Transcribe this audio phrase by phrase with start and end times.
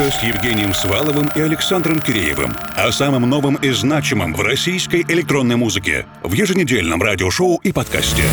[0.00, 5.56] выпуска с Евгением Сваловым и Александром Киреевым о самом новом и значимом в российской электронной
[5.56, 8.24] музыке в еженедельном радиошоу и подкасте.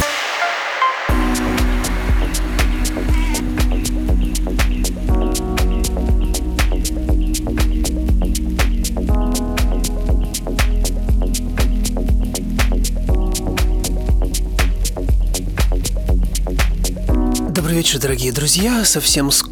[17.88, 18.84] вечер, дорогие друзья.
[18.84, 19.47] Совсем скоро,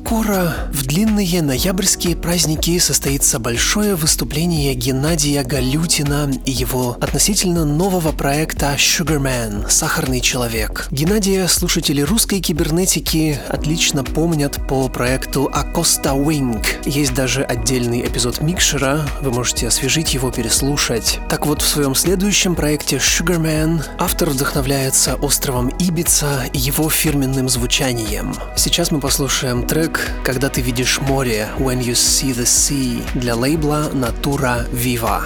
[0.71, 9.67] в длинные ноябрьские праздники, состоится большое выступление Геннадия Галютина и его относительно нового проекта Sugarman–
[9.69, 10.87] «Сахарный человек».
[10.91, 16.63] Геннадия слушатели русской кибернетики отлично помнят по проекту Acosta Wing.
[16.85, 21.19] Есть даже отдельный эпизод микшера, вы можете освежить его, переслушать.
[21.29, 28.35] Так вот, в своем следующем проекте Sugarman автор вдохновляется островом Ибица и его фирменным звучанием.
[28.55, 33.91] Сейчас мы послушаем трек «Когда ты видишь море» When You See the Sea для лейбла
[33.93, 35.23] Natura Viva.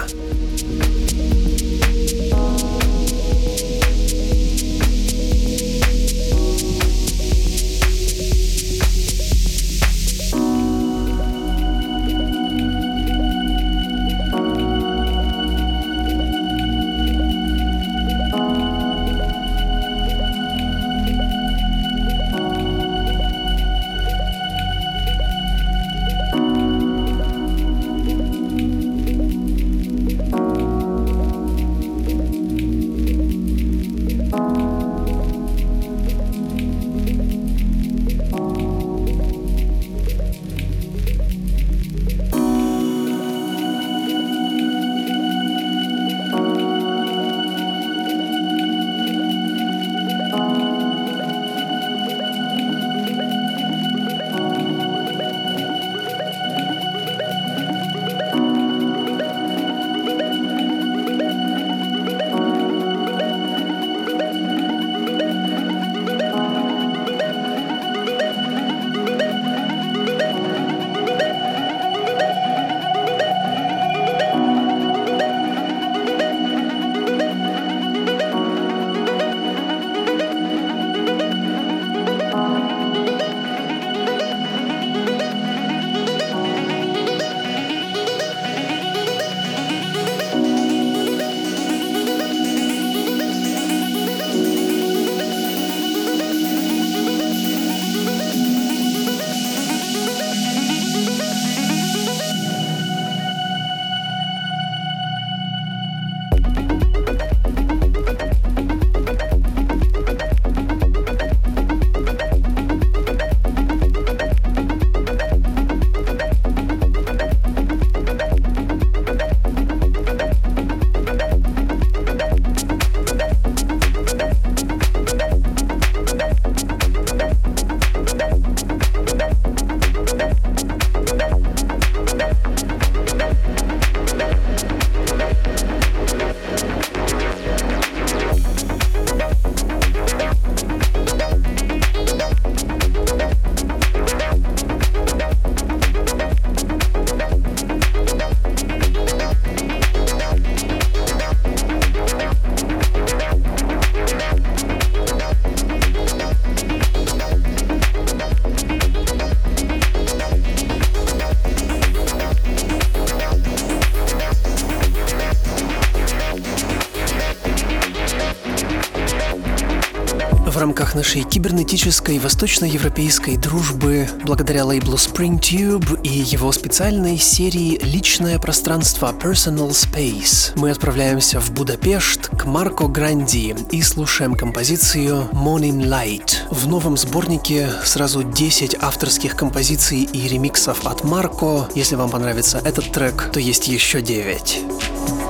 [170.90, 179.70] Рамках нашей кибернетической восточноевропейской дружбы, благодаря лейблу SpringTube и его специальной серии «Личное пространство» Personal
[179.70, 186.48] Space, мы отправляемся в Будапешт к Марко Гранди и слушаем композицию Morning Light.
[186.50, 191.68] В новом сборнике сразу 10 авторских композиций и ремиксов от Марко.
[191.74, 195.29] Если вам понравится этот трек, то есть еще 9.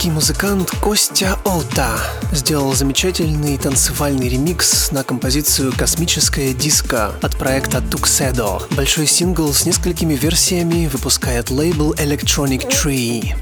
[0.00, 1.98] Русский музыкант Костя Ота
[2.32, 8.62] сделал замечательный танцевальный ремикс на композицию «Космическая диско» от проекта Tuxedo.
[8.74, 13.34] Большой сингл с несколькими версиями выпускает лейбл Electronic Tree.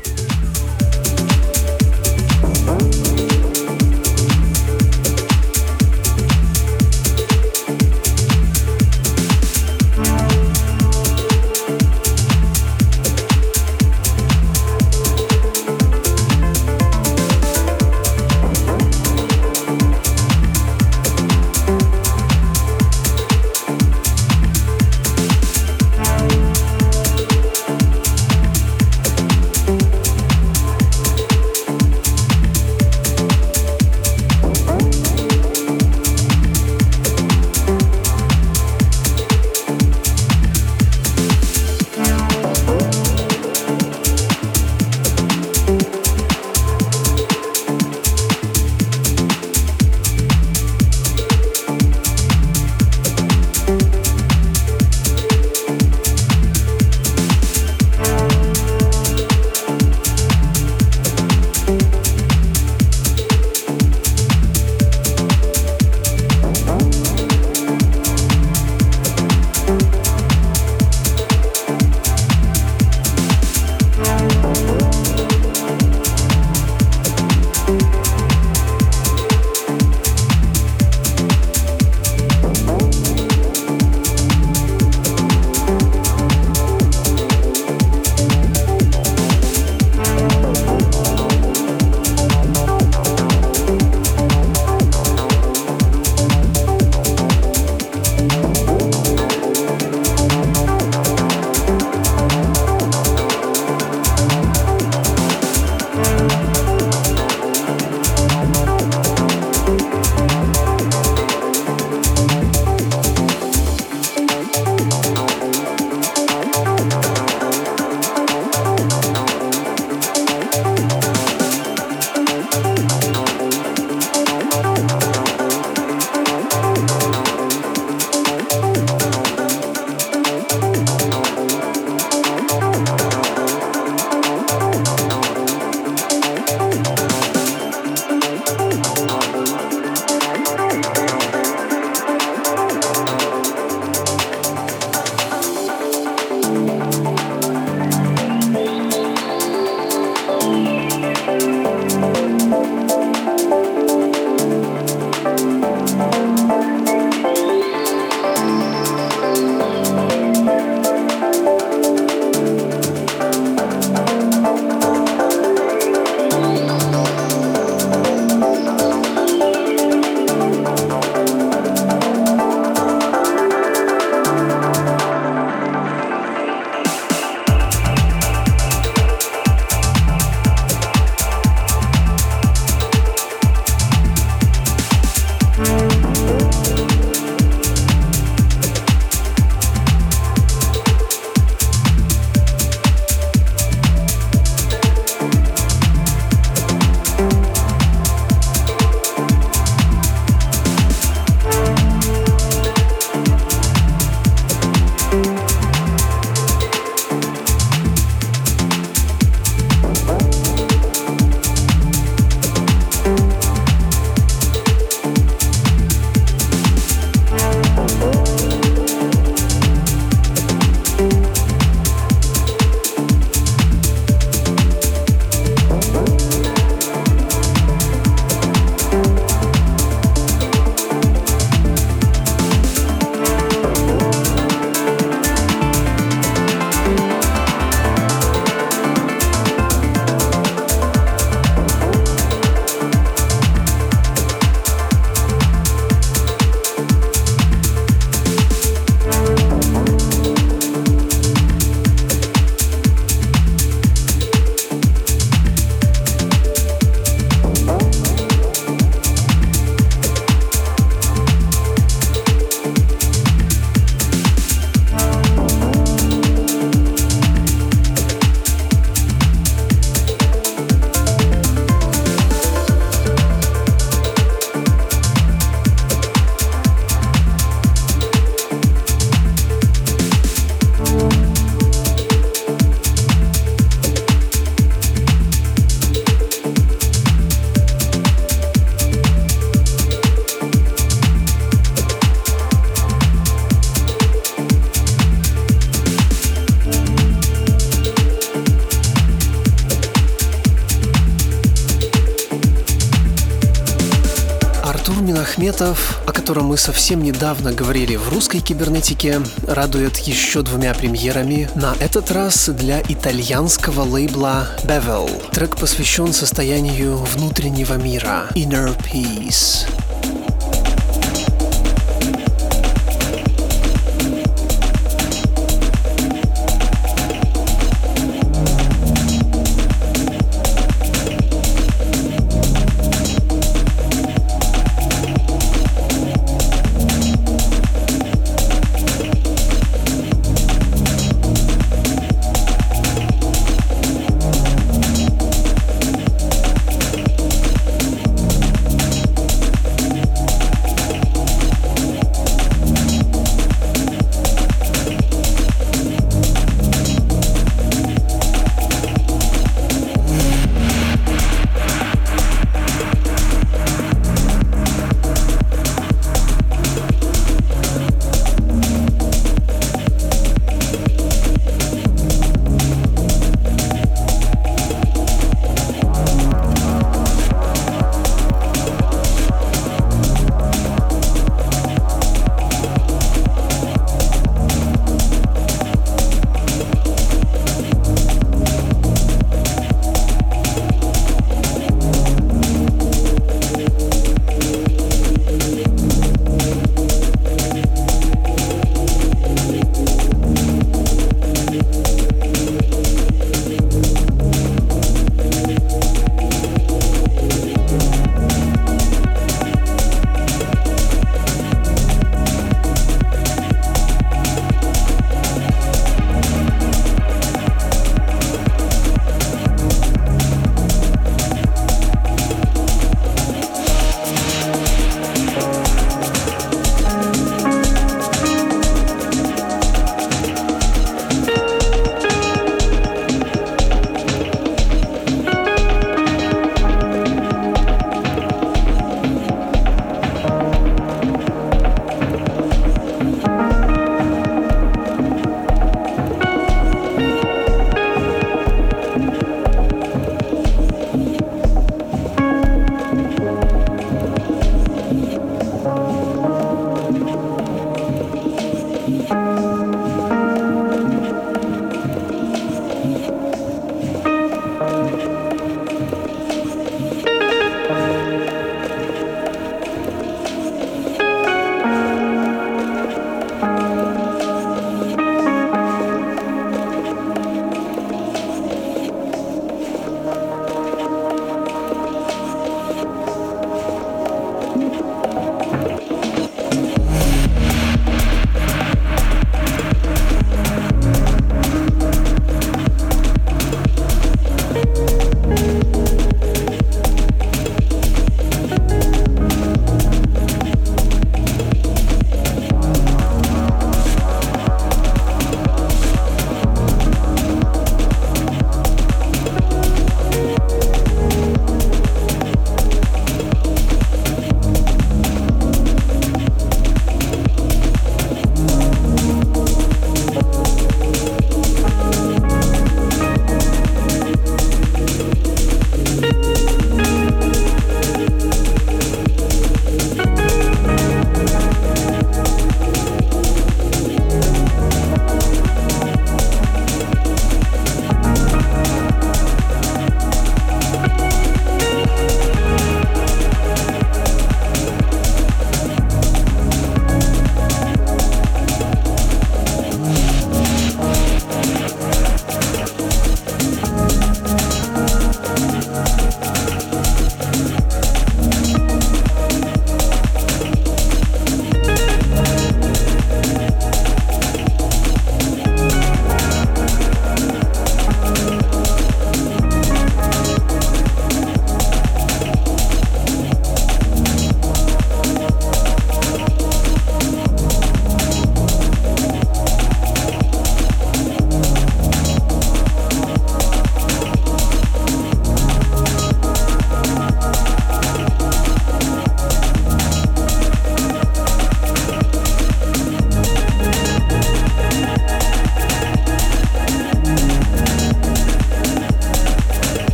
[305.58, 311.74] Ахметов, о котором мы совсем недавно говорили в русской кибернетике, радует еще двумя премьерами, на
[311.80, 315.30] этот раз для итальянского лейбла Bevel.
[315.32, 319.66] Трек посвящен состоянию внутреннего мира Inner Peace.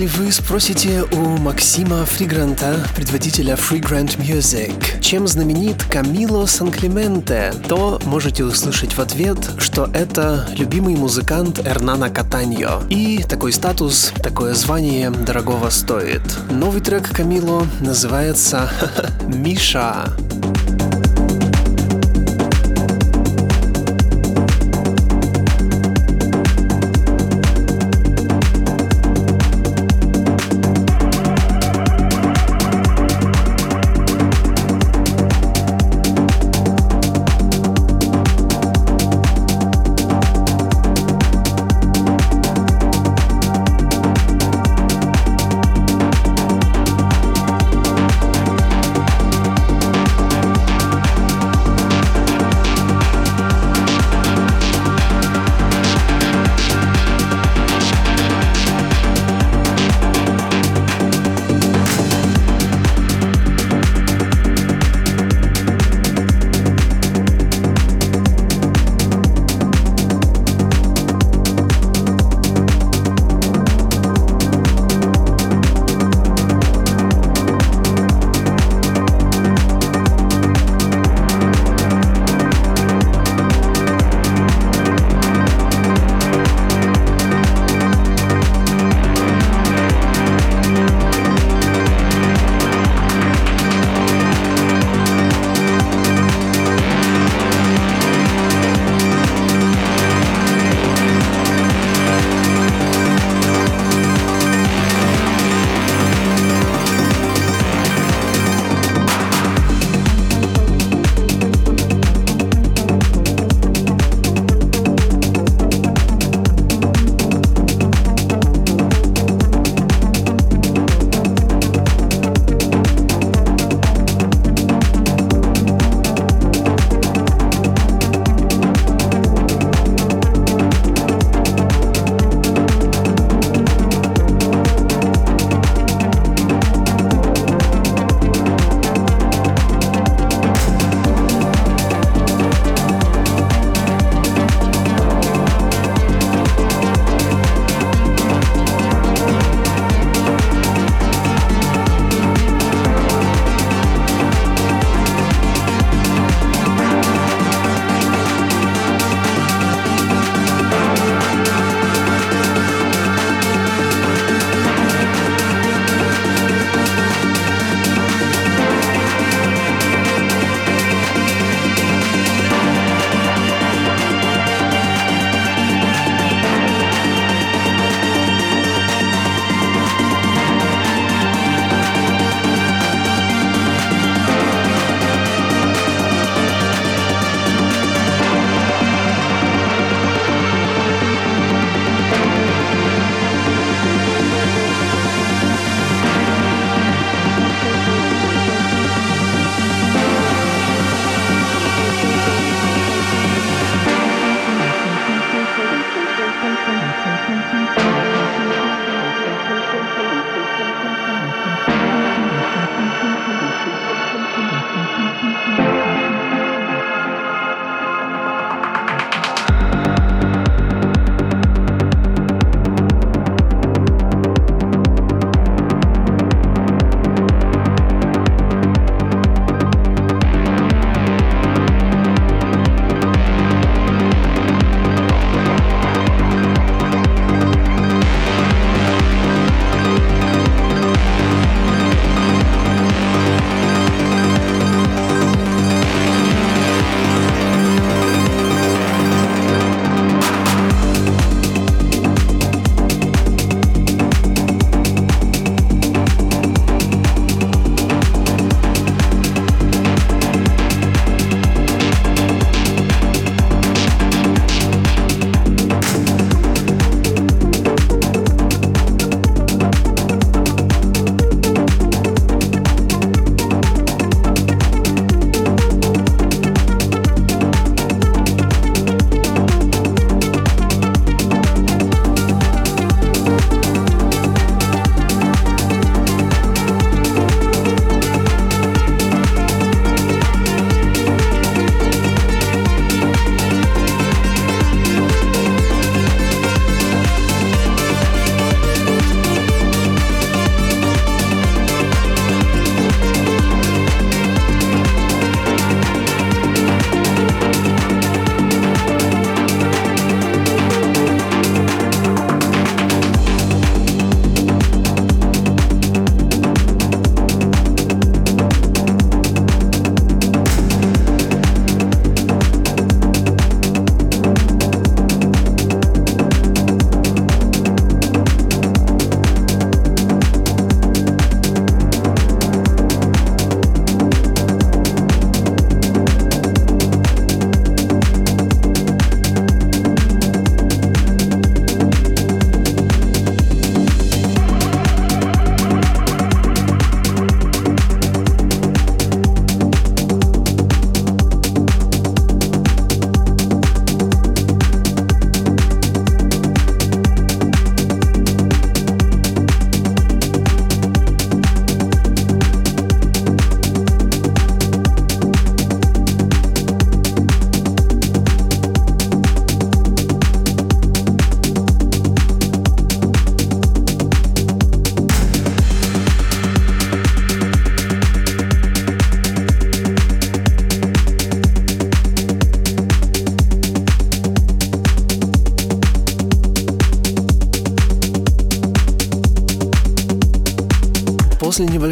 [0.00, 8.44] Если вы спросите у Максима Фригранта, предводителя Freegrant Music, чем знаменит Камило Сан-Клементе, то можете
[8.44, 12.82] услышать в ответ, что это любимый музыкант Эрнана Катаньо.
[12.88, 16.22] И такой статус, такое звание дорогого стоит.
[16.50, 18.70] Новый трек Камило называется
[19.26, 20.08] «Миша».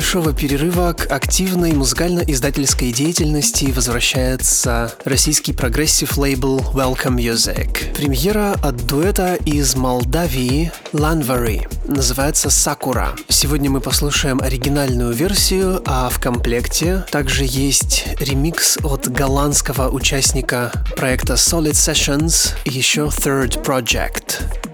[0.08, 7.94] Небольшого перерыва к активной музыкально-издательской деятельности возвращается российский progressive лейбл Welcome Music.
[7.94, 13.20] Премьера от дуэта из Молдавии Lanvary называется Sakura.
[13.28, 21.34] Сегодня мы послушаем оригинальную версию, а в комплекте также есть ремикс от голландского участника проекта
[21.34, 24.67] Solid Sessions еще Third Project.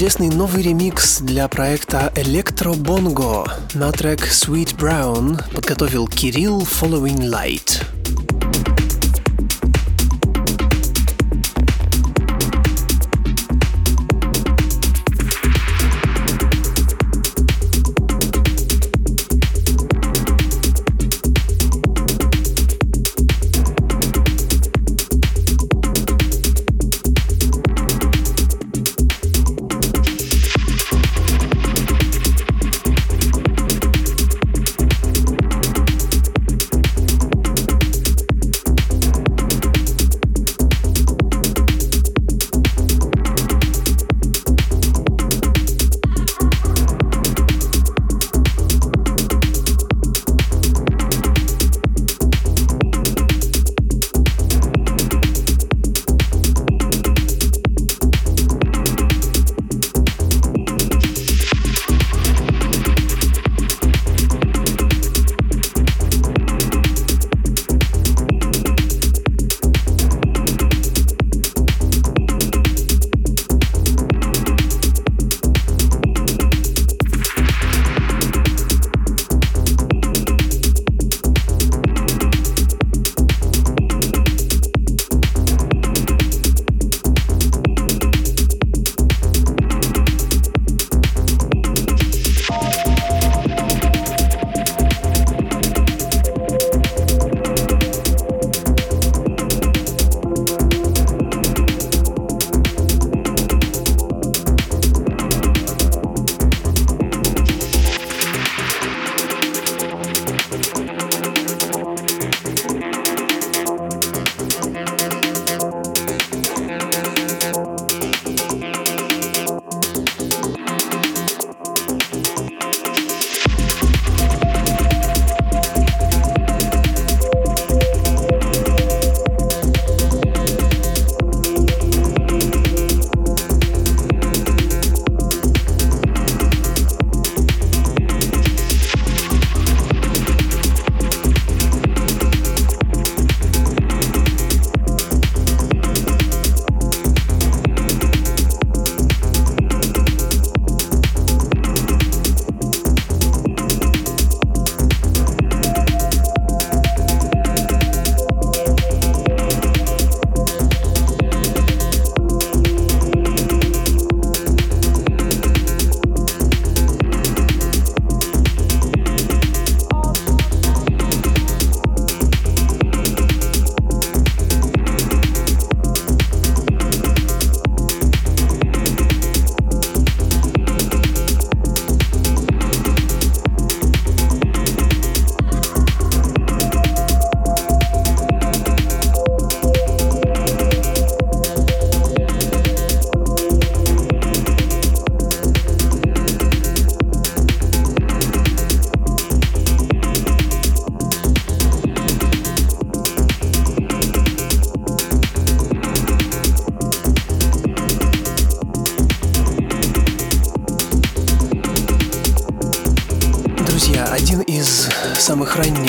[0.00, 7.99] Интересный новый ремикс для проекта Electro Bongo на трек Sweet Brown подготовил Кирилл Following Light.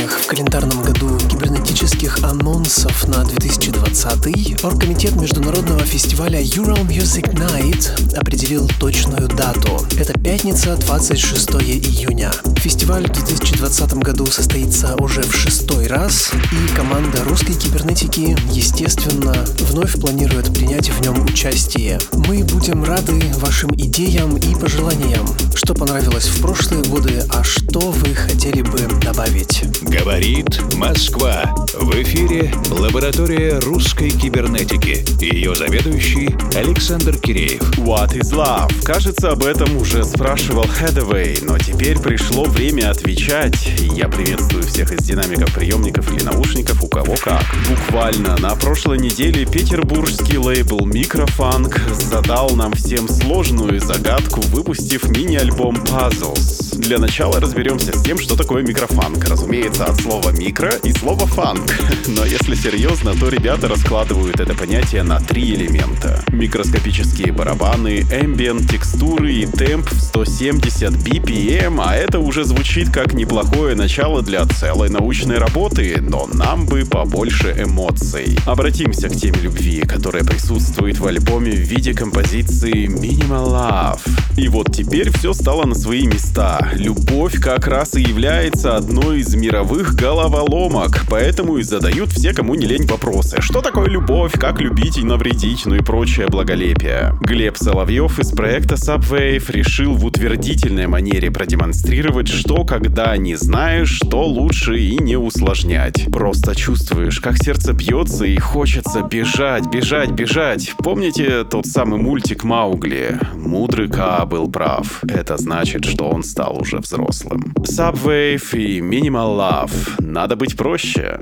[0.02, 8.68] Ранних в календарном году кибернетических анонсов на 2020 Оргкомитет Международного фестиваля Ural Music Night определил
[8.80, 9.86] точную дату.
[9.98, 12.32] Это пятница, 26 июня.
[12.58, 20.00] Фестиваль в 2020 году состоится уже в шестой раз, и команда русской кибернетики, естественно, вновь
[20.00, 22.00] планирует принять в нем участие.
[22.14, 28.14] Мы будем рады вашим идеям и пожеланиям, что понравилось в прошлые годы, а что вы
[28.16, 29.64] хотели бы добавить.
[29.92, 31.54] Говорит Москва.
[31.74, 35.04] В эфире лаборатория русской кибернетики.
[35.22, 37.62] Ее заведующий Александр Киреев.
[37.78, 38.72] What is love?
[38.84, 43.74] Кажется, об этом уже спрашивал Хэдэвей, но теперь пришло время отвечать.
[43.94, 47.44] Я приветствую всех из динамиков, приемников или наушников, у кого как.
[47.70, 56.78] Буквально на прошлой неделе петербургский лейбл Микрофанк задал нам всем сложную загадку, выпустив мини-альбом Puzzles.
[56.78, 59.24] Для начала разберемся с тем, что такое микрофанк.
[59.26, 61.74] Разумеется, от слова микро и слова фанк.
[62.08, 66.24] Но если серьезно, то ребята раскладывают это понятие на три элемента.
[66.32, 73.76] Микроскопические барабаны, ambient, текстуры и темп в 170 BPM, а это уже звучит как неплохое
[73.76, 78.38] начало для целой научной работы, но нам бы побольше эмоций.
[78.46, 84.02] Обратимся к теме любви, которая присутствует в альбоме в виде композиции Minimal Love.
[84.38, 86.70] И вот теперь все стало на свои места.
[86.74, 92.66] Любовь как раз и является одной из мировых головоломок, поэтому и задают все, кому не
[92.66, 93.38] лень вопросы.
[93.40, 97.16] Что такое любовь, как любить и навредить, ну и прочее благолепие.
[97.22, 104.26] Глеб Соловьев из проекта Subwave решил в утвердительной манере продемонстрировать, что когда не знаешь, что
[104.26, 106.08] лучше и не усложнять.
[106.12, 110.74] Просто чувствуешь, как сердце бьется и хочется бежать, бежать, бежать.
[110.80, 113.18] Помните тот самый мультик Маугли?
[113.36, 115.02] Мудрый Ка был прав.
[115.04, 117.54] Это значит, что он стал уже взрослым.
[117.60, 119.61] Subwave и Minimal Love.
[120.00, 121.20] Надо быть проще.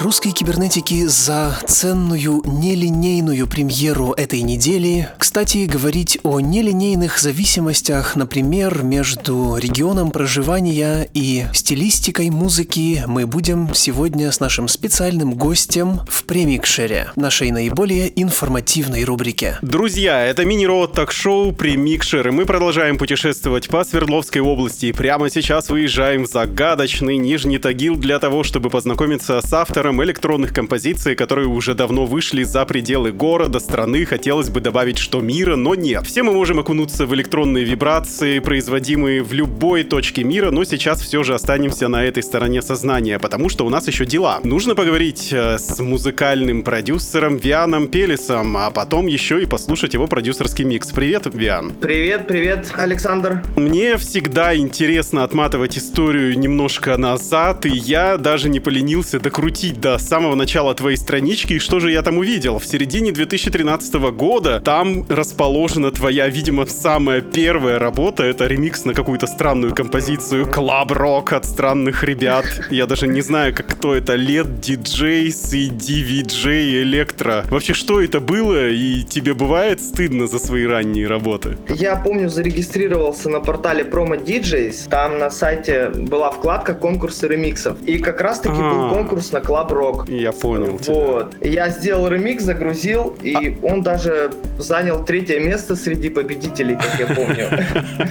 [0.00, 5.08] Русской кибернетики за ценную нелинейную премьеру этой недели.
[5.18, 14.32] Кстати, говорить о нелинейных зависимостях, например, между регионом проживания и стилистикой музыки мы будем сегодня
[14.32, 19.58] с нашим специальным гостем премикшере, нашей наиболее информативной рубрике.
[19.62, 24.86] Друзья, это мини-роуд ток-шоу «Премикшер», и мы продолжаем путешествовать по Свердловской области.
[24.86, 30.54] И прямо сейчас выезжаем в загадочный Нижний Тагил для того, чтобы познакомиться с автором электронных
[30.54, 34.04] композиций, которые уже давно вышли за пределы города, страны.
[34.04, 36.06] Хотелось бы добавить, что мира, но нет.
[36.06, 41.24] Все мы можем окунуться в электронные вибрации, производимые в любой точке мира, но сейчас все
[41.24, 44.38] же останемся на этой стороне сознания, потому что у нас еще дела.
[44.44, 45.80] Нужно поговорить э, с
[46.20, 50.88] музыкальным продюсером Вианом Пелесом, а потом еще и послушать его продюсерский микс.
[50.88, 51.72] Привет, Виан.
[51.80, 53.42] Привет, привет, Александр.
[53.56, 60.34] Мне всегда интересно отматывать историю немножко назад, и я даже не поленился докрутить до самого
[60.34, 62.58] начала твоей странички, и что же я там увидел?
[62.58, 69.26] В середине 2013 года там расположена твоя, видимо, самая первая работа, это ремикс на какую-то
[69.26, 72.44] странную композицию Club Rock от странных ребят.
[72.70, 75.70] Я даже не знаю, как кто это, Лет DJs и
[76.10, 77.44] DVJ Электро.
[77.50, 81.56] Вообще, что это было, и тебе бывает стыдно за свои ранние работы?
[81.68, 84.88] Я помню, зарегистрировался на портале Promo DJs.
[84.88, 87.80] Там на сайте была вкладка конкурсы ремиксов.
[87.82, 88.90] И как раз таки был А.
[88.90, 90.12] конкурс на Club Rock.
[90.12, 90.94] Я понял тебя.
[90.94, 91.34] Вот.
[91.42, 97.48] Я сделал ремикс, загрузил, и он даже занял третье место среди победителей, как я помню.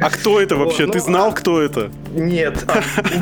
[0.00, 0.86] А кто это вообще?
[0.86, 1.90] Ты ну, знал, а- кто это?
[2.14, 2.64] Нет.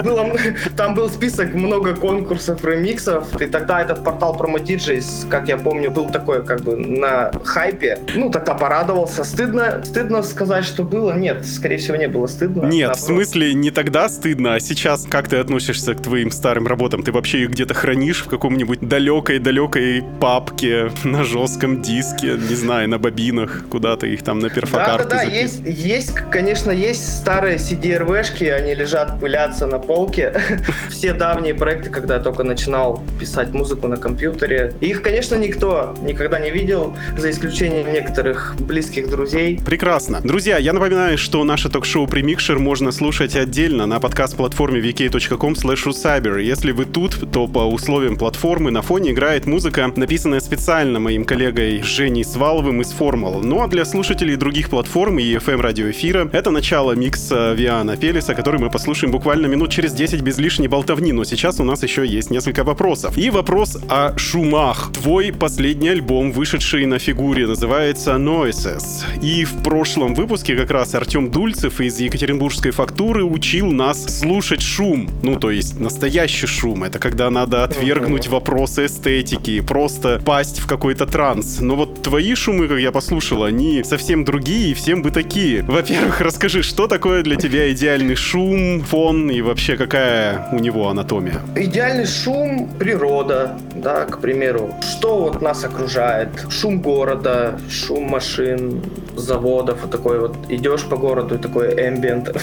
[0.05, 0.31] Было,
[0.77, 5.89] там был список много конкурсов, ремиксов, и тогда этот портал Promo DJs, как я помню,
[5.89, 8.01] был такой как бы на хайпе.
[8.17, 9.23] Ну, тогда порадовался.
[9.23, 11.13] Стыдно, стыдно сказать, что было?
[11.13, 12.63] Нет, скорее всего, не было стыдно.
[12.67, 13.27] Нет, в Наоборот.
[13.27, 17.05] смысле, не тогда стыдно, а сейчас как ты относишься к твоим старым работам?
[17.05, 22.99] Ты вообще их где-то хранишь в каком-нибудь далекой-далекой папке на жестком диске, не знаю, на
[22.99, 25.51] бобинах, куда-то их там на перфокарты да, записываешь?
[25.67, 30.35] есть, есть, конечно, есть старые CDRV-шки, они лежат, пылятся на полке.
[30.91, 34.75] Все давние проекты, когда я только начинал писать музыку на компьютере.
[34.81, 39.61] Их, конечно, никто никогда не видел, за исключением некоторых близких друзей.
[39.65, 40.21] Прекрасно.
[40.23, 46.41] Друзья, я напоминаю, что наше ток-шоу Премикшер можно слушать отдельно на подкаст-платформе vk.com cyber.
[46.41, 51.83] Если вы тут, то по условиям платформы на фоне играет музыка, написанная специально моим коллегой
[51.83, 53.41] Женей Сваловым из Формул.
[53.43, 58.61] Ну а для слушателей других платформ и FM радиоэфира это начало микса Виана Пелеса, который
[58.61, 61.13] мы послушаем буквально минут через 10 без лишней болтовни.
[61.13, 63.17] Но сейчас у нас еще есть несколько вопросов.
[63.17, 64.93] И вопрос о шумах.
[64.93, 69.05] Твой последний альбом, вышедший на фигуре, называется Noises.
[69.21, 75.11] И в прошлом выпуске как раз Артем Дульцев из Екатеринбургской фактуры учил нас слушать шум.
[75.23, 76.85] Ну, то есть настоящий шум.
[76.85, 81.59] Это когда надо отвергнуть вопросы эстетики, просто пасть в какой-то транс.
[81.61, 85.65] Но вот твои шумы, как я послушал, они совсем другие и всем бы такие.
[85.65, 91.41] Во-первых, расскажи, что такое для тебя идеальный шум, фон и вообще какая у него анатомия?
[91.57, 94.75] Идеальный шум— природа, да, к примеру.
[94.83, 96.29] Что вот нас окружает?
[96.51, 98.83] Шум города, шум машин,
[99.17, 100.37] заводов, вот такой вот.
[100.49, 102.31] Идешь по городу такой эмбиент.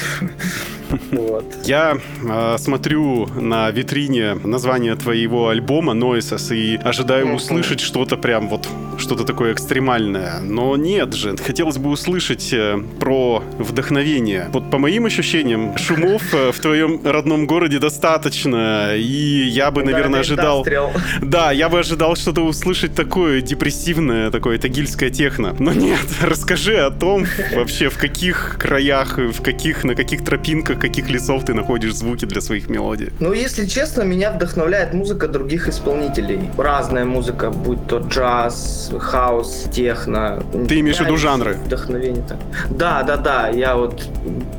[1.12, 1.46] Вот.
[1.64, 7.36] Я э, смотрю на витрине название твоего альбома Noises и ожидаю Мгм.
[7.36, 8.68] услышать что-то прям вот,
[8.98, 10.42] что-то такое экстремальное.
[10.42, 14.50] Но нет же, хотелось бы услышать э, про вдохновение.
[14.52, 20.16] Вот по моим ощущениям, шумов э, в твоем родном городе достаточно, и я бы, наверное,
[20.16, 20.64] Да, ожидал...
[20.72, 20.92] индастриал.
[21.22, 25.56] Да, я бы ожидал что-то услышать такое депрессивное, такое тагильское техно.
[25.60, 31.10] Но нет, расскажи о том вообще, в каких краях, в каких, на каких тропинках, каких
[31.10, 33.10] лесов ты находишь звуки для своих мелодий.
[33.20, 36.40] Ну, если честно, меня вдохновляет музыка других исполнителей.
[36.58, 40.44] Разная музыка, будь то джаз, хаус, техно.
[40.68, 41.54] Ты имеешь в виду жанры?
[41.66, 42.40] Вдохновение так.
[42.70, 43.50] Да, да, да.
[43.50, 44.02] Я вот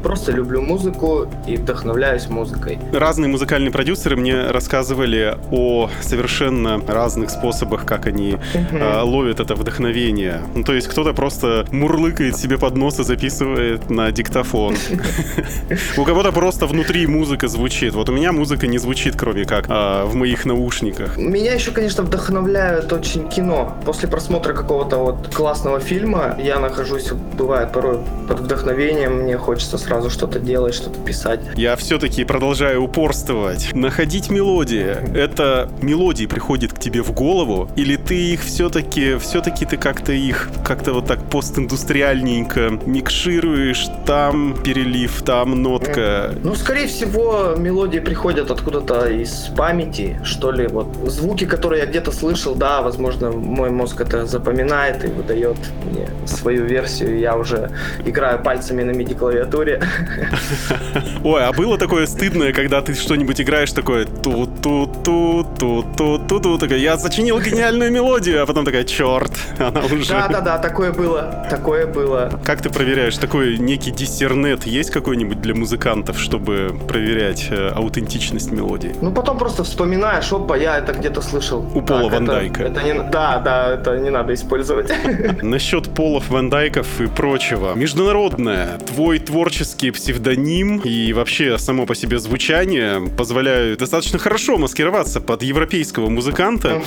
[0.03, 2.79] просто люблю музыку и вдохновляюсь музыкой.
[2.93, 10.43] Разные музыкальные продюсеры мне рассказывали о совершенно разных способах, как они э, ловят это вдохновение.
[10.55, 14.77] Ну, то есть кто-то просто мурлыкает себе под нос и записывает на диктофон.
[15.97, 17.95] У кого-то просто внутри музыка звучит.
[17.95, 21.17] Вот у меня музыка не звучит, кроме как а, в моих наушниках.
[21.17, 23.77] Меня еще, конечно, вдохновляет очень кино.
[23.85, 27.99] После просмотра какого-то вот классного фильма я нахожусь, бывает порой
[28.29, 31.41] под вдохновением, мне хочется сразу что-то делать, что-то писать.
[31.55, 33.71] Я все-таки продолжаю упорствовать.
[33.75, 34.97] Находить мелодии.
[35.17, 40.49] Это мелодии приходят к тебе в голову, или ты их все-таки, все-таки ты как-то их
[40.65, 46.35] как-то вот так постиндустриальненько микшируешь, там перелив, там нотка.
[46.43, 52.11] Ну, скорее всего, мелодии приходят откуда-то из памяти, что ли, вот звуки, которые я где-то
[52.11, 57.71] слышал, да, возможно, мой мозг это запоминает и выдает мне свою версию, я уже
[58.07, 59.83] играю пальцами на MIDI-клавиатуре.
[61.25, 64.47] Ой, а было такое стыдное, когда ты что-нибудь играешь такое ту
[65.97, 70.09] ту ту ту такая, я сочинил гениальную мелодию, а потом такая, черт, она уже...
[70.13, 72.41] Да-да-да, такое было, такое было.
[72.45, 78.95] Как ты проверяешь, такой некий диссернет есть какой-нибудь для музыкантов, чтобы проверять э, аутентичность мелодии?
[79.01, 81.61] Ну, потом просто вспоминаешь, опа, я это где-то слышал.
[81.75, 82.63] У Пола Так, Ван это- Дайка.
[82.65, 84.93] Это не, да, да, это не надо использовать.
[85.43, 87.75] Насчет Полов, Ван Дайков и прочего.
[87.75, 88.79] Международное.
[88.79, 96.09] Твой творческий псевдоним и вообще само по себе звучание позволяют достаточно хорошо маскироваться под европейского
[96.09, 96.83] музыканта.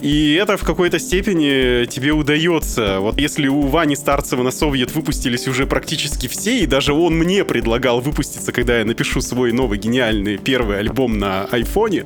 [0.00, 2.98] И это в какой-то степени тебе удается.
[3.00, 7.44] Вот если у Вани Старцева на Совет выпустились уже практически все, и даже он мне
[7.44, 12.04] предлагал выпуститься, когда я напишу свой новый гениальный первый альбом на айфоне,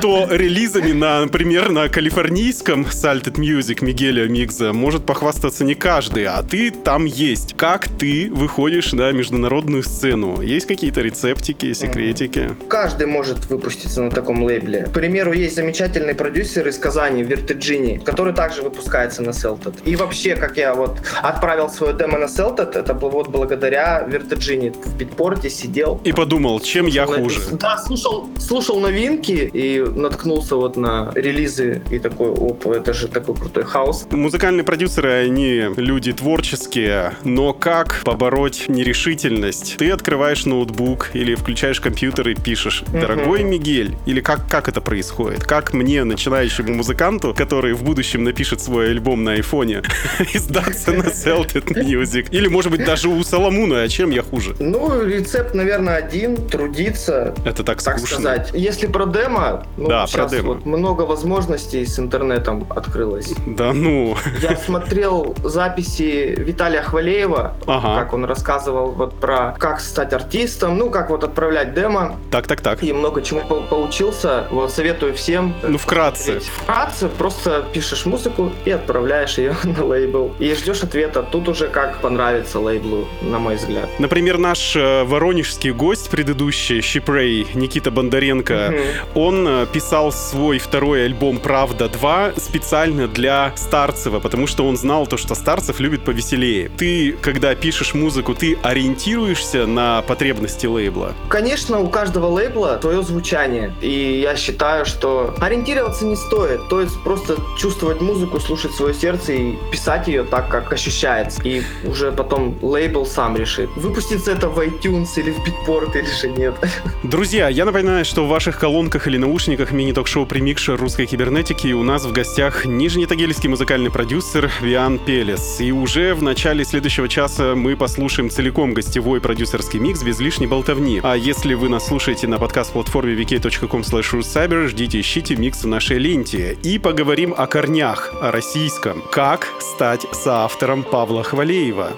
[0.00, 6.42] то релизами, на, например, на калифорнийском Salted Music Мигеля Мигза может похвастаться не каждый, а
[6.42, 7.54] ты там есть.
[7.56, 10.40] Как ты выходишь на международную сцену?
[10.40, 12.50] Есть какие-то рецептики, секретики?
[12.68, 14.84] Каждый может выпуститься на таком лейбле.
[14.84, 19.74] К примеру, есть замечательный продюсер из Казани, Вертиджини, который также выпускается на Celted.
[19.84, 24.70] И вообще, как я вот отправил свое демо на Celted, это было вот благодаря Вертиджини.
[24.70, 26.00] В битпорте сидел.
[26.04, 27.40] И подумал, чем я хуже?
[27.52, 33.34] Да, слушал, слушал новинки и наткнулся вот на релизы и такой, оп, это же такой
[33.36, 34.06] крутой хаос.
[34.10, 39.76] Музыкальные продюсеры, они люди творческие, но как побороть нерешительность?
[39.78, 45.21] Ты открываешь ноутбук или включаешь компьютер и пишешь «Дорогой Мигель», или как, как это происходит?
[45.46, 49.82] Как мне, начинающему музыканту, который в будущем напишет свой альбом на айфоне,
[50.34, 52.28] издаться на Celted Music?
[52.30, 54.54] Или, может быть, даже у Соломуна, а чем я хуже?
[54.58, 58.16] Ну, рецепт, наверное, один, трудиться, Это так так скучно.
[58.20, 58.50] сказать.
[58.52, 60.54] Если про демо, ну, Да, про сейчас демо.
[60.54, 63.32] вот много возможностей с интернетом открылось.
[63.46, 68.00] Да ну, Я смотрел записи Виталия Хвалеева, Ага.
[68.00, 72.82] как он рассказывал вот про как стать артистом, ну, как вот отправлять демо, так-так-так.
[72.82, 74.44] и много чему по- поучился.
[74.50, 75.54] Вот советую всем.
[75.62, 76.40] Ну, вкратце.
[76.40, 80.34] Вкратце просто пишешь музыку и отправляешь ее на лейбл.
[80.38, 81.22] И ждешь ответа.
[81.22, 83.88] Тут уже как понравится лейблу, на мой взгляд.
[83.98, 88.74] Например, наш э, воронежский гость предыдущий, Щипрей, Никита Бондаренко,
[89.14, 95.06] он э, писал свой второй альбом «Правда 2» специально для Старцева, потому что он знал
[95.06, 96.70] то, что Старцев любит повеселее.
[96.76, 101.14] Ты, когда пишешь музыку, ты ориентируешься на потребности лейбла?
[101.28, 103.72] Конечно, у каждого лейбла свое звучание.
[103.80, 105.01] И я считаю, что
[105.40, 106.68] ориентироваться не стоит.
[106.68, 111.42] То есть просто чувствовать музыку, слушать свое сердце и писать ее так, как ощущается.
[111.42, 116.28] И уже потом лейбл сам решит, выпустится это в iTunes или в Beatport или же
[116.28, 116.54] нет.
[117.02, 122.04] Друзья, я напоминаю, что в ваших колонках или наушниках мини-ток-шоу «Примикшер русской кибернетики» у нас
[122.04, 125.60] в гостях нижнетагильский музыкальный продюсер Виан Пелес.
[125.60, 131.00] И уже в начале следующего часа мы послушаем целиком гостевой продюсерский микс без лишней болтовни.
[131.02, 136.58] А если вы нас слушаете на подкаст-платформе vk.com cyber ждите, ищите микс в нашей ленте.
[136.62, 139.02] И поговорим о корнях, о российском.
[139.10, 141.92] Как стать соавтором Павла Хвалеева?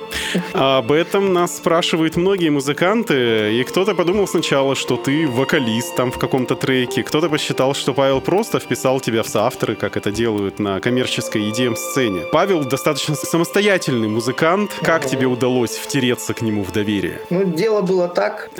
[0.52, 6.18] Об этом нас спрашивают многие музыканты, и кто-то подумал сначала, что ты вокалист там в
[6.18, 10.80] каком-то треке, кто-то посчитал, что Павел просто вписал тебя в соавторы, как это делают на
[10.80, 12.22] коммерческой EDM-сцене.
[12.32, 14.72] Павел достаточно самостоятельный музыкант.
[14.82, 17.20] Как тебе удалось втереться к нему в доверие?
[17.30, 18.50] Ну, дело было так.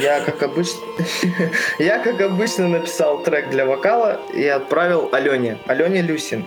[0.00, 0.80] Я, как обычно,
[1.78, 3.81] я, как обычно, написал трек для вокала
[4.34, 5.56] и отправил Алене.
[5.66, 6.44] Алене Люсин.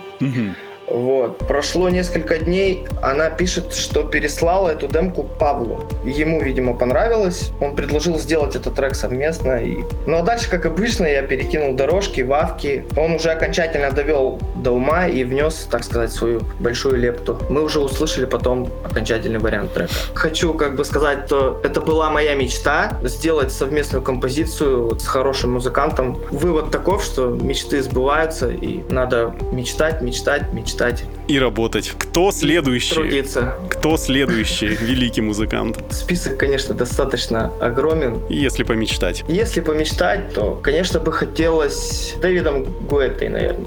[0.88, 1.38] Вот.
[1.38, 5.84] Прошло несколько дней, она пишет, что переслала эту демку Павлу.
[6.04, 7.50] Ему, видимо, понравилось.
[7.60, 9.62] Он предложил сделать этот трек совместно.
[9.62, 9.78] И...
[10.06, 12.84] Ну а дальше, как обычно, я перекинул дорожки, вавки.
[12.96, 17.38] Он уже окончательно довел до ума и внес, так сказать, свою большую лепту.
[17.48, 19.92] Мы уже услышали потом окончательный вариант трека.
[20.14, 26.18] Хочу как бы сказать, что это была моя мечта сделать совместную композицию с хорошим музыкантом.
[26.30, 31.04] Вывод таков, что мечты сбываются и надо мечтать, мечтать, мечтать мечтать.
[31.28, 31.92] И работать.
[31.98, 32.94] Кто следующий?
[32.94, 33.54] Трудиться.
[33.70, 35.78] Кто следующий великий музыкант?
[35.90, 38.20] Список, конечно, достаточно огромен.
[38.28, 39.24] Если помечтать.
[39.26, 43.66] Если помечтать, то, конечно, бы хотелось Дэвидом Гуэтой, наверное.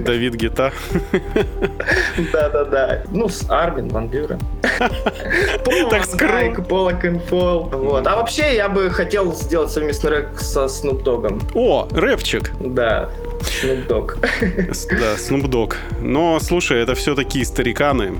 [0.04, 0.72] Давид Гита.
[2.32, 3.04] Да-да-да.
[3.10, 4.40] Ну, с Армин Ван Бюрен.
[5.90, 6.62] Так скромно.
[6.62, 7.64] Пола Кенфол.
[7.72, 8.06] Вот.
[8.06, 11.40] А вообще, я бы хотел сделать совместный рэп со Snoop Dogg'ом.
[11.54, 12.52] О, рэпчик.
[12.60, 13.08] Да,
[13.40, 14.72] Snoop Dogg.
[14.72, 15.16] С- Да,
[15.48, 15.74] Dogg.
[16.00, 18.14] Но, слушай, это все такие стариканы.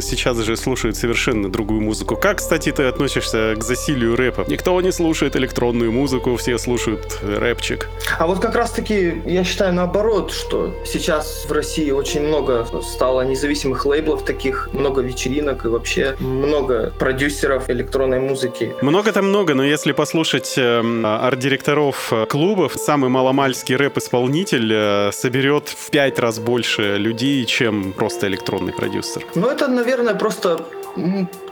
[0.00, 2.16] Сейчас же слушают совершенно другую музыку.
[2.16, 4.44] Как, кстати, ты относишься к засилию рэпа?
[4.48, 7.88] Никто не слушает электронную музыку, все слушают рэпчик.
[8.18, 13.86] А вот как раз-таки я считаю наоборот, что сейчас в России очень много стало независимых
[13.86, 18.74] лейблов таких, много вечеринок и вообще много продюсеров электронной музыки.
[18.82, 25.90] Много-то много, но если послушать эм, арт-директоров э, клубов, самый маломальский рэп-исполнитель э, соберет в
[25.90, 29.24] пять раз больше людей, чем просто электронный продюсер.
[29.34, 30.64] Ну это, наверное, просто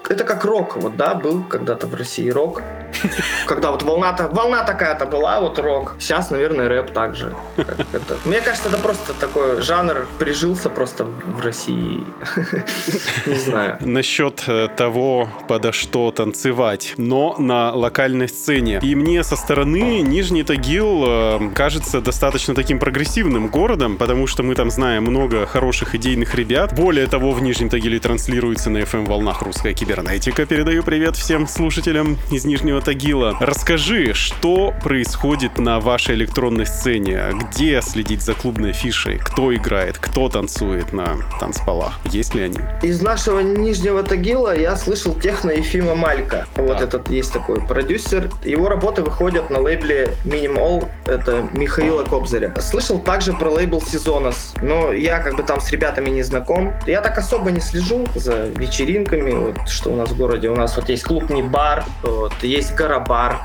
[0.08, 2.62] это как рок, вот, да, был когда-то в России рок.
[3.46, 5.94] Когда вот волна, волна такая-то была, вот рок.
[5.98, 7.34] Сейчас, наверное, рэп также.
[8.24, 12.04] Мне кажется, это просто такой жанр прижился просто в России.
[13.26, 13.78] Не знаю.
[13.80, 18.80] Насчет э, того, подо что танцевать, но на локальной сцене.
[18.82, 24.54] И мне со стороны Нижний Тагил э, кажется достаточно таким прогрессивным городом, потому что мы
[24.54, 26.74] там знаем много хороших идейных ребят.
[26.74, 30.46] Более того, в Нижнем Тагиле транслируется на FM-волнах русская кибернетика.
[30.46, 33.36] Передаю привет всем слушателям из Нижнего Тагила.
[33.40, 37.22] Расскажи, что происходит на вашей электронной сцене?
[37.50, 39.18] Где следить за клубной фишей?
[39.18, 39.98] Кто играет?
[39.98, 41.98] Кто танцует на танцполах?
[42.06, 42.58] Есть ли они?
[42.82, 46.46] Из нашего Нижнего Тагила я слышал техно Ефима Малька.
[46.56, 46.84] Вот Да.
[46.84, 48.30] этот есть такой продюсер.
[48.44, 50.88] Его работы выходят на лейбле Minimal.
[51.06, 52.52] Это Михаила Кобзаря.
[52.60, 54.54] Слышал также про лейбл Сезонос.
[54.60, 56.74] Но я как бы там с ребятами не знаком.
[56.86, 60.48] Я так особо не слежу за вечеринками, вот, что у нас в городе.
[60.48, 63.40] У нас вот есть клуб не бар, вот, есть Гарабар.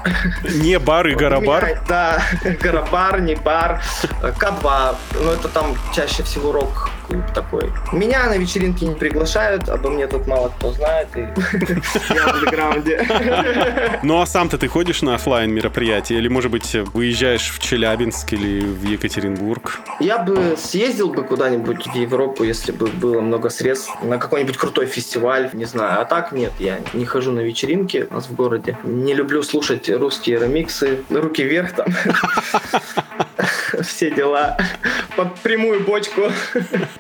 [0.56, 1.66] Не бар и гарабар?
[1.66, 2.22] меня, Да,
[2.62, 3.82] Гарабар, не бар,
[4.22, 4.96] К2.
[5.22, 7.72] Но это там чаще всего рок клуб такой.
[7.92, 11.20] Меня на вечеринки не приглашают, обо мне тут мало кто знает, и
[12.14, 13.08] я в андеграунде.
[14.04, 18.62] Ну а сам-то ты ходишь на оффлайн мероприятия или, может быть, выезжаешь в Челябинск или
[18.62, 19.80] в Екатеринбург?
[20.00, 24.86] Я бы съездил бы куда-нибудь в Европу, если бы было много средств, на какой-нибудь крутой
[24.86, 26.02] фестиваль, не знаю.
[26.02, 28.78] А так нет, я не хожу на вечеринки у нас в городе.
[28.84, 31.88] Не люблю слушать русские ремиксы, руки вверх там.
[33.82, 34.58] Все дела
[35.18, 36.32] под прямую бочку.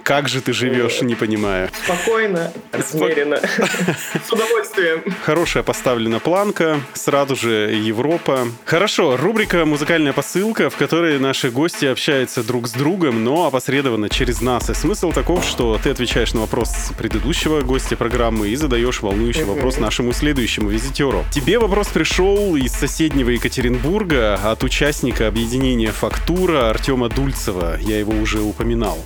[0.03, 1.70] Как же ты живешь, не понимаю.
[1.84, 3.38] Спокойно, размеренно,
[4.28, 5.03] с удовольствием.
[5.24, 8.47] Хорошая поставлена планка, сразу же Европа.
[8.65, 14.41] Хорошо, рубрика «Музыкальная посылка», в которой наши гости общаются друг с другом, но опосредованно через
[14.41, 14.70] нас.
[14.72, 19.78] И смысл таков, что ты отвечаешь на вопрос предыдущего гостя программы и задаешь волнующий вопрос
[19.78, 21.24] нашему следующему визитеру.
[21.32, 27.78] Тебе вопрос пришел из соседнего Екатеринбурга от участника объединения «Фактура» Артема Дульцева.
[27.80, 28.97] Я его уже упоминал.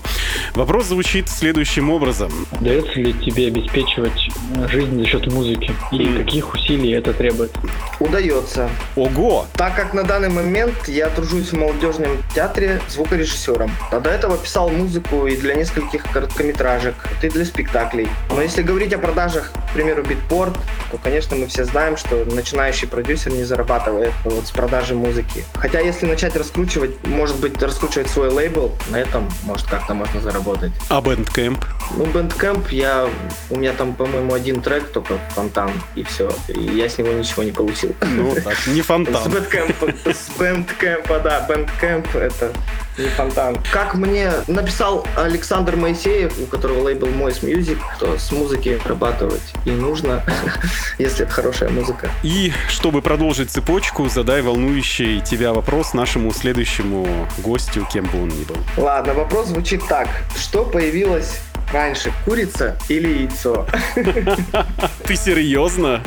[0.55, 2.31] Вопрос звучит следующим образом.
[2.59, 4.29] Удается ли тебе обеспечивать
[4.69, 5.71] жизнь за счет музыки?
[5.91, 6.23] И Мгм.
[6.23, 7.51] каких усилий это требует?
[7.99, 8.69] Удается.
[8.95, 9.45] Ого!
[9.55, 13.71] Так как на данный момент я тружусь в молодежном театре звукорежиссером.
[13.91, 18.07] А до этого писал музыку и для нескольких короткометражек, и для спектаклей.
[18.29, 20.53] Но если говорить о продажах, к примеру, битпорт,
[20.91, 25.43] то, конечно, мы все знаем, что начинающий продюсер не зарабатывает вот с продажи музыки.
[25.53, 30.71] Хотя, если начать раскручивать, может быть, раскручивать свой лейбл, на этом, может, как-то можно заработать.
[30.89, 31.63] А Bandcamp?
[31.97, 33.07] Ну, Bandcamp, я...
[33.49, 36.29] У меня там, по-моему, один трек только фонтан, и все.
[36.49, 37.95] И я с него ничего не получил.
[38.01, 39.31] Ну, так, не С фонтан.
[39.31, 42.53] Bandcamp а, с Bandcamp а, да, Bandcamp это
[42.97, 43.57] не фонтан.
[43.71, 49.71] Как мне написал Александр Моисеев, у которого лейбл Moist Music, что с музыки зарабатывать и
[49.71, 50.23] нужно,
[50.97, 52.09] если это хорошая музыка.
[52.23, 58.43] И, чтобы продолжить цепочку, задай волнующий тебя вопрос нашему следующему гостю, кем бы он ни
[58.43, 58.57] был.
[58.77, 60.07] Ладно, вопрос звучит так.
[60.37, 61.39] Что появилось
[61.71, 63.67] раньше, курица или яйцо?
[65.05, 66.01] Ты серьезно?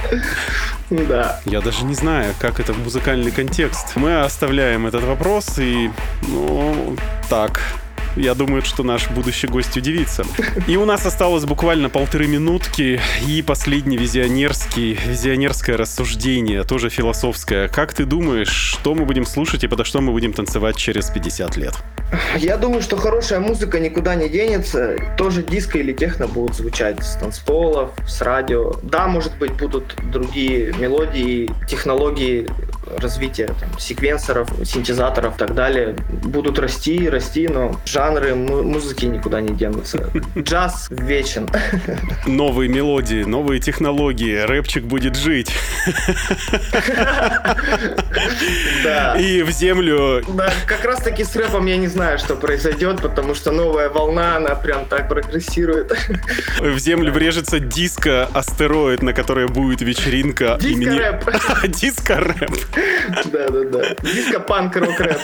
[0.91, 1.41] Да.
[1.45, 3.97] Я даже не знаю, как это в музыкальный контекст.
[3.97, 5.91] Мы оставляем этот вопрос и,
[6.29, 6.97] ну,
[7.29, 7.61] так.
[8.17, 10.25] Я думаю, что наш будущий гость удивится.
[10.69, 17.67] И у нас осталось буквально полторы минутки и последний визионерский, визионерское рассуждение, тоже философское.
[17.69, 21.57] Как ты думаешь, что мы будем слушать и подо что мы будем танцевать через 50
[21.57, 21.75] лет?
[22.37, 24.97] Я думаю, что хорошая музыка никуда не денется.
[25.19, 28.75] Тоже диско или техно будут звучать с танцполов, с радио.
[28.83, 32.47] Да, может быть, будут другие мелодии, технологии
[32.99, 39.55] развитие там, секвенсоров, синтезаторов и так далее будут расти, расти, но жанры музыки никуда не
[39.55, 40.11] денутся.
[40.39, 41.49] Джаз вечен.
[42.27, 45.53] Новые мелодии, новые технологии, рэпчик будет жить.
[48.83, 49.15] Да.
[49.19, 50.23] И в землю...
[50.29, 54.37] Да, как раз таки с рэпом я не знаю, что произойдет, потому что новая волна,
[54.37, 55.93] она прям так прогрессирует.
[56.61, 61.69] В землю врежется диско-астероид, на которой будет вечеринка Диско-рэп.
[61.81, 62.51] Диско-рэп.
[63.25, 63.97] Да-да-да.
[64.03, 65.19] Диско-панк-рок-рэп.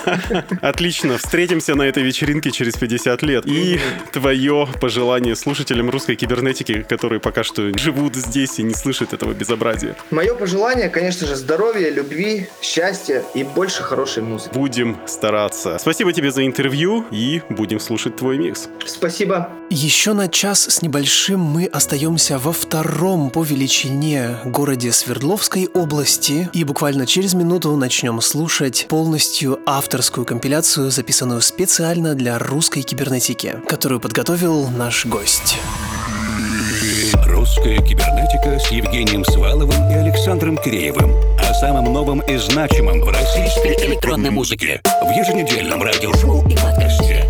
[0.61, 1.19] Отлично.
[1.19, 3.47] Встретимся на этой вечеринке через 50 лет.
[3.47, 3.81] И
[4.13, 9.97] твое пожелание слушателям русской кибернетики, которые пока что живут здесь и не слышат этого безобразия.
[10.11, 14.55] Мое пожелание, конечно же, здоровья, любви, счастья и больше хорошей музыки.
[14.55, 15.79] Будем стараться.
[15.79, 18.69] Спасибо тебе за интервью и будем слушать твой микс.
[18.87, 19.49] Спасибо.
[19.71, 26.65] Еще на час с небольшим мы остаемся во втором по величине городе Свердловской области и
[26.65, 34.69] буквально через минуту начнем слушать полностью авторскую компиляцию, записанную специально для русской кибернетики, которую подготовил
[34.69, 35.57] наш гость.
[37.27, 41.15] Русская кибернетика с Евгением Сваловым и Александром Киреевым.
[41.39, 44.83] О самом новом и значимом в российской электронной музыке.
[44.85, 47.27] В еженедельном радиошоу и подкасте.